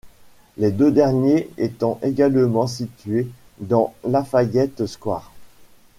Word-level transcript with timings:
Les 0.57 0.71
deux 0.71 0.89
derniers 0.91 1.47
étant 1.59 1.99
également 2.01 2.65
situés 2.65 3.27
dans 3.59 3.93
Lafayette 4.03 4.87
Square. 4.87 5.31